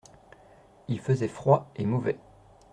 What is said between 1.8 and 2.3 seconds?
mauvais.